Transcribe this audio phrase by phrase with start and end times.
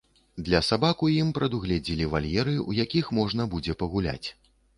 [0.45, 4.27] Для сабак у ім прадугледзелі вальеры, у якіх можна будзе пагуляць.